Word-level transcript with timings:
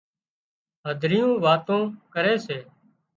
هڌريون 0.87 1.31
واتون 1.43 1.81
ڪري 2.13 2.35
سي 2.45 2.59